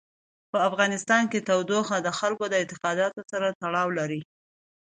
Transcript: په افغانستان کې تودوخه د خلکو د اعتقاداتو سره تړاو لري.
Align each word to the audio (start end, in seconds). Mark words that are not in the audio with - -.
په 0.51 0.57
افغانستان 0.69 1.23
کې 1.31 1.45
تودوخه 1.47 1.97
د 2.01 2.07
خلکو 2.19 2.43
د 2.49 2.53
اعتقاداتو 2.61 3.21
سره 3.31 3.47
تړاو 3.61 3.87
لري. 3.99 4.21